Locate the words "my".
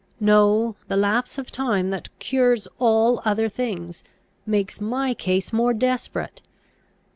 4.81-5.13